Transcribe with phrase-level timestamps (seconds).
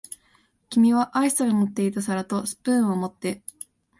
[0.71, 3.43] 君はアイスが乗っていた皿とスプーンを持って、